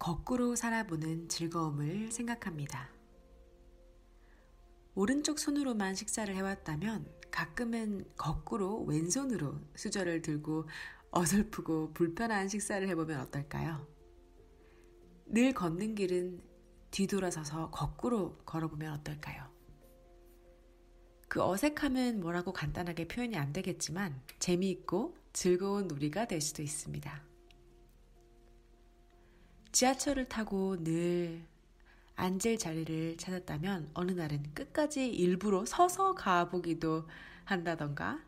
[0.00, 2.88] 거꾸로 살아보는 즐거움을 생각합니다.
[4.94, 10.66] 오른쪽 손으로만 식사를 해왔다면 가끔은 거꾸로 왼손으로 수저를 들고
[11.10, 13.86] 어설프고 불편한 식사를 해보면 어떨까요?
[15.26, 16.42] 늘 걷는 길은
[16.90, 19.50] 뒤돌아서서 거꾸로 걸어보면 어떨까요?
[21.28, 27.29] 그 어색함은 뭐라고 간단하게 표현이 안 되겠지만 재미있고 즐거운 놀이가 될 수도 있습니다.
[29.72, 31.42] 지하철을 타고 늘
[32.16, 37.08] 앉을 자리를 찾았다면 어느 날은 끝까지 일부러 서서 가보기도
[37.44, 38.20] 한다던가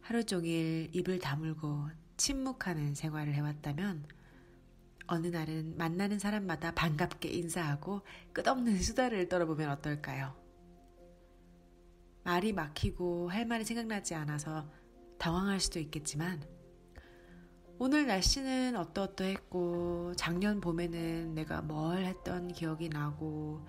[0.00, 4.06] 하루 종일 입을 다물고 침묵하는 생활을 해왔다면
[5.06, 8.02] 어느 날은 만나는 사람마다 반갑게 인사하고
[8.32, 10.36] 끝없는 수다를 떨어보면 어떨까요?
[12.22, 14.70] 말이 막히고 할 말이 생각나지 않아서
[15.18, 16.57] 당황할 수도 있겠지만
[17.80, 23.64] 오늘 날씨는 어떠어떠했고 작년 봄에는 내가 뭘 했던 기억이 나고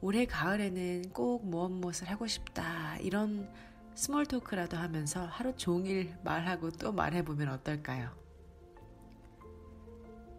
[0.00, 3.50] 올해 가을에는 꼭 무엇 무엇을 하고 싶다 이런
[3.96, 8.16] small talk라도 하면서 하루 종일 말하고 또 말해보면 어떨까요?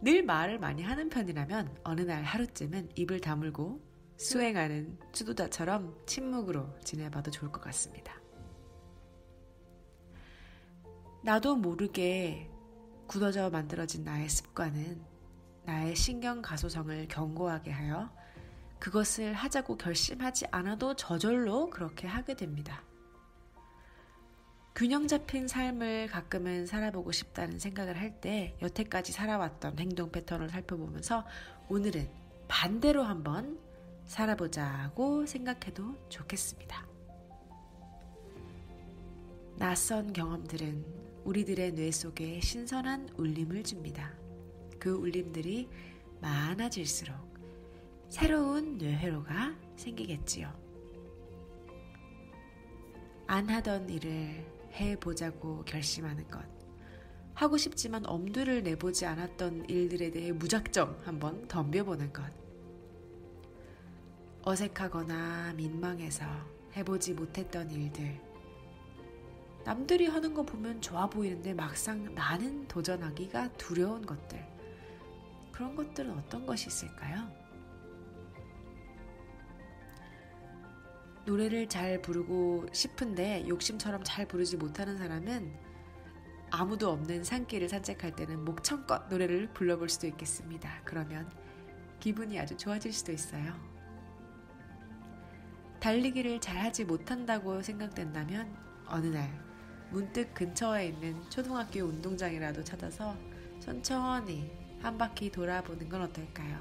[0.00, 3.82] 늘 말을 많이 하는 편이라면 어느 날 하루쯤은 입을 다물고
[4.16, 8.14] 수행하는 수도자처럼 침묵으로 지내봐도 좋을 것 같습니다.
[11.22, 12.50] 나도 모르게
[13.14, 15.00] 굳어져 만들어진 나의 습관은
[15.66, 18.10] 나의 신경 가소성을 견고하게 하여
[18.80, 22.82] 그것을 하자고 결심하지 않아도 저절로 그렇게 하게 됩니다.
[24.74, 31.24] 균형 잡힌 삶을 가끔은 살아보고 싶다는 생각을 할 때 여태까지 살아왔던 행동 패턴을 살펴보면서
[31.68, 32.10] 오늘은
[32.48, 33.60] 반대로 한번
[34.06, 36.93] 살아보자고 생각해도 좋겠습니다.
[39.56, 40.84] 낯선 경험들은
[41.24, 44.12] 우리들의 뇌 속에 신선한 울림을 줍니다.
[44.80, 45.68] 그 울림들이
[46.20, 47.16] 많아질수록
[48.08, 50.52] 새로운 뇌회로가 생기겠지요.
[53.28, 56.42] 안 하던 일을 해보자고 결심하는 것.
[57.34, 62.24] 하고 싶지만 엄두를 내보지 않았던 일들에 대해 무작정 한번 덤벼보는 것.
[64.42, 66.24] 어색하거나 민망해서
[66.76, 68.23] 해보지 못했던 일들.
[69.64, 74.44] 남들이 하는 거 보면 좋아 보이는데 막상 나는 도전하기가 두려운 것들.
[75.50, 77.32] 그런 것들은 어떤 것이 있을까요?
[81.24, 85.50] 노래를 잘 부르고 싶은데 욕심처럼 잘 부르지 못하는 사람은
[86.50, 90.82] 아무도 없는 산길을 산책할 때는 목청껏 노래를 불러볼 수도 있겠습니다.
[90.84, 91.28] 그러면
[92.00, 93.54] 기분이 아주 좋아질 수도 있어요.
[95.80, 98.54] 달리기를 잘 하지 못한다고 생각된다면
[98.86, 99.53] 어느 날
[99.94, 103.16] 문득 근처에 있는 초등학교 운동장이라도 찾아서
[103.60, 104.50] 천천히
[104.82, 106.60] 한 바퀴 돌아보는 건 어떨까요?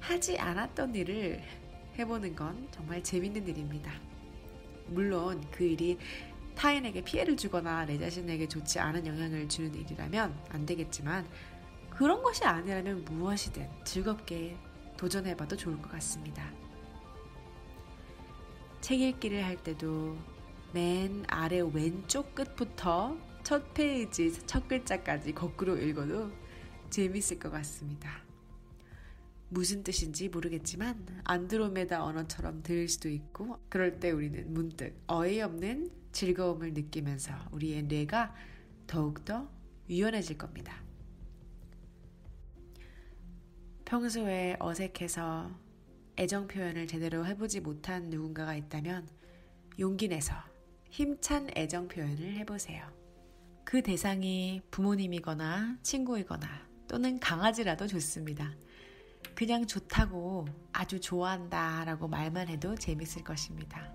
[0.00, 1.42] 하지 않았던 일을
[1.98, 3.92] 해보는 건 정말 재밌는 일입니다.
[4.86, 5.98] 물론 그 일이
[6.54, 11.28] 타인에게 피해를 주거나 내 자신에게 좋지 않은 영향을 주는 일이라면 안 되겠지만
[11.90, 14.56] 그런 것이 아니라면 무엇이든 즐겁게
[14.96, 16.50] 도전해봐도 좋을 것 같습니다.
[18.80, 20.16] 책 읽기를 할 때도
[20.76, 26.30] 맨 아래 왼쪽 끝부터 첫 페이지 첫 글자까지 거꾸로 읽어도
[26.90, 28.22] 재밌을 것 같습니다.
[29.48, 37.32] 무슨 뜻인지 모르겠지만 안드로메다 언어처럼 들릴 수도 있고 그럴 때 우리는 문득 어이없는 즐거움을 느끼면서
[37.52, 38.34] 우리의 뇌가
[38.86, 39.50] 더욱더
[39.88, 40.82] 유연해질 겁니다.
[43.86, 45.58] 평소에 어색해서
[46.18, 49.08] 애정 표현을 제대로 해보지 못한 누군가가 있다면
[49.78, 50.34] 용기 내서
[50.96, 52.90] 힘찬 애정 표현을 해보세요.
[53.66, 56.48] 그 대상이 부모님이거나 친구이거나
[56.88, 58.50] 또는 강아지라도 좋습니다.
[59.34, 63.92] 그냥 좋다고 아주 좋아한다 라고 말만 해도 재밌을 것입니다.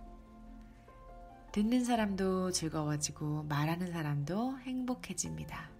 [1.51, 5.71] 듣는 사람도 즐거워지고 말하는 사람도 행복해집니다.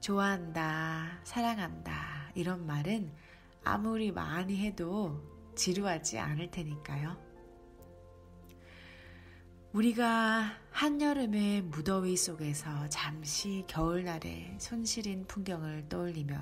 [0.00, 3.12] 좋아한다, 사랑한다, 이런 말은
[3.62, 5.22] 아무리 많이 해도
[5.54, 7.23] 지루하지 않을 테니까요.
[9.74, 16.36] 우리가 한여름의 무더위 속에서 잠시 겨울날의 손시린 풍경을 떠올리며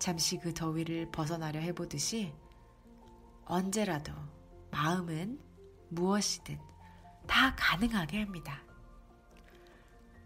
[0.00, 2.34] 잠시 그 더위를 벗어나려 해보듯이
[3.44, 4.12] 언제라도
[4.72, 5.38] 마음은
[5.90, 6.58] 무엇이든
[7.28, 8.64] 다 가능하게 합니다.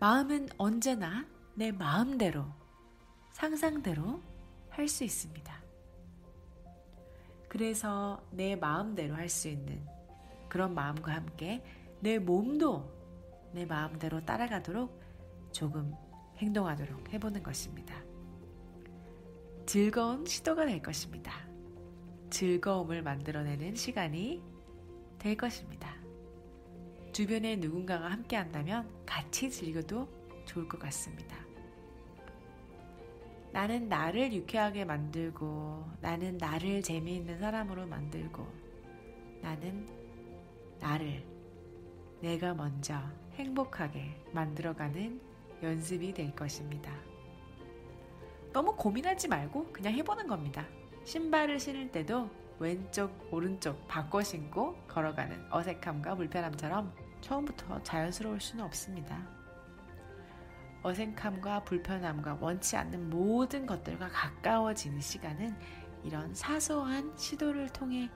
[0.00, 2.46] 마음은 언제나 내 마음대로,
[3.32, 4.22] 상상대로
[4.70, 5.62] 할 수 있습니다.
[7.50, 9.86] 그래서 내 마음대로 할 수 있는
[10.48, 11.62] 그런 마음과 함께
[12.04, 12.84] 내 몸도
[13.52, 15.00] 내 마음대로 따라가도록
[15.52, 15.94] 조금
[16.36, 17.94] 행동하도록 해보는 것입니다.
[19.64, 21.32] 즐거운 시도가 될 것입니다.
[22.28, 24.42] 즐거움을 만들어내는 시간이
[25.18, 25.94] 될 것입니다.
[27.10, 30.06] 주변에 누군가가 함께 한다면 같이 즐겨도
[30.44, 31.38] 좋을 것 같습니다.
[33.50, 38.46] 나는 나를 유쾌하게 만들고, 나는 나를 재미있는 사람으로 만들고,
[39.40, 39.88] 나는
[40.80, 41.33] 나를
[42.24, 42.98] 내가 먼저
[43.34, 45.20] 행복하게 만들어가는
[45.62, 46.90] 연습이 될 것입니다.
[48.50, 50.66] 너무 고민하지 말고 그냥 해보는 겁니다.
[51.04, 59.28] 신발을 신을 때도 왼쪽, 오른쪽 바꿔 신고 걸어가는 어색함과 불편함처럼 처음부터 자연스러울 수는 없습니다.
[60.82, 65.54] 어색함과 불편함과 원치 않는 모든 것들과 가까워지는 시간은
[66.02, 68.08] 이런 사소한 시도를 통해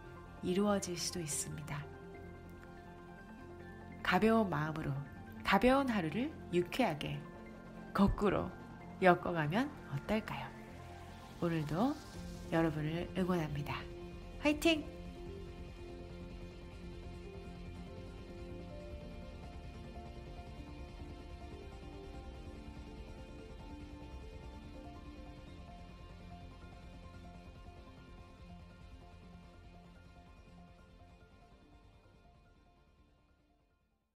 [0.42, 1.97] 이루어질 수도 있습니다.
[4.08, 4.90] 가벼운 마음으로
[5.44, 7.20] 가벼운 하루를 유쾌하게
[7.92, 8.50] 거꾸로
[9.02, 10.46] 엮어가면 어떨까요?
[11.42, 11.94] 오늘도
[12.50, 13.74] 여러분을 응원합니다.
[14.40, 14.97] 화이팅!